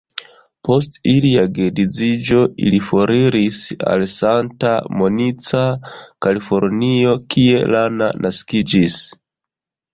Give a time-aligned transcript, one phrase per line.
[0.67, 3.59] Post ilia geedziĝo ili foriris
[3.93, 5.63] al Santa Monica,
[6.27, 9.01] Kalifornio kie Lana naskiĝis.